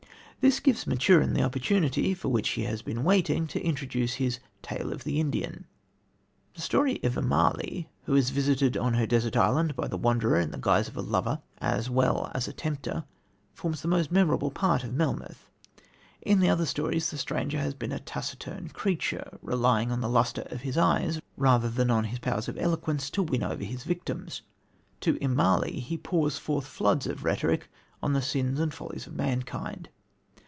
This 0.43 0.59
gives 0.59 0.87
Maturin 0.87 1.35
the 1.35 1.43
opportunity, 1.43 2.15
for 2.15 2.29
which 2.29 2.49
he 2.57 2.63
has 2.63 2.81
been 2.81 3.03
waiting, 3.03 3.45
to 3.45 3.61
introduce 3.63 4.15
his 4.15 4.39
"Tale 4.63 4.91
of 4.91 5.03
the 5.03 5.19
Indian." 5.19 5.65
The 6.55 6.61
story 6.61 6.99
of 7.03 7.13
Immalee, 7.15 7.89
who 8.05 8.15
is 8.15 8.31
visited 8.31 8.75
on 8.75 8.95
her 8.95 9.05
desert 9.05 9.37
island 9.37 9.75
by 9.75 9.87
the 9.87 9.99
Wanderer 9.99 10.39
in 10.39 10.49
the 10.49 10.57
guise 10.57 10.87
of 10.87 10.97
a 10.97 11.01
lover 11.03 11.43
as 11.59 11.91
well 11.91 12.31
as 12.33 12.47
a 12.47 12.53
tempter, 12.53 13.03
forms 13.53 13.83
the 13.83 13.87
most 13.87 14.11
memorable 14.11 14.49
part 14.49 14.83
of 14.83 14.95
Melmoth. 14.95 15.47
In 16.23 16.39
the 16.39 16.49
other 16.49 16.65
stories 16.65 17.11
the 17.11 17.19
stranger 17.19 17.59
has 17.59 17.75
been 17.75 17.91
a 17.91 17.99
taciturn 17.99 18.69
creature, 18.69 19.37
relying 19.43 19.91
on 19.91 20.01
the 20.01 20.09
lustre 20.09 20.47
of 20.49 20.61
his 20.61 20.75
eyes 20.75 21.21
rather 21.37 21.69
than 21.69 21.91
on 21.91 22.05
his 22.05 22.17
powers 22.17 22.47
of 22.47 22.57
eloquence 22.57 23.11
to 23.11 23.21
win 23.21 23.43
over 23.43 23.63
his 23.63 23.83
victims. 23.83 24.41
To 25.01 25.19
Immalee 25.21 25.81
he 25.83 25.99
pours 25.99 26.39
forth 26.39 26.65
floods 26.65 27.05
of 27.05 27.23
rhetoric 27.23 27.69
on 28.01 28.13
the 28.13 28.23
sins 28.23 28.59
and 28.59 28.73
follies 28.73 29.05
of 29.05 29.13
mankind. 29.13 29.89